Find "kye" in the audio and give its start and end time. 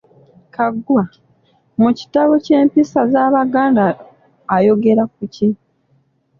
2.43-2.53